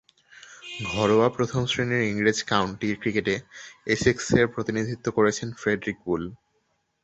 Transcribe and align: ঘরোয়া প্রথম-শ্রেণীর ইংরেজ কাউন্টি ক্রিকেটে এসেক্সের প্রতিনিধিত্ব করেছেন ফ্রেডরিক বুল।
ঘরোয়া 0.91 1.27
প্রথম-শ্রেণীর 1.29 2.03
ইংরেজ 2.03 2.39
কাউন্টি 2.43 2.89
ক্রিকেটে 2.95 3.35
এসেক্সের 3.87 4.45
প্রতিনিধিত্ব 4.47 5.05
করেছেন 5.17 5.47
ফ্রেডরিক 5.53 5.97
বুল। 6.05 6.23